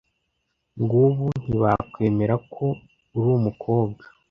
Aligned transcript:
ngubu 0.81 1.25
ntibakwemera 1.41 2.35
ko 2.53 2.65
uri 3.17 3.29
umukobwa 3.37 4.03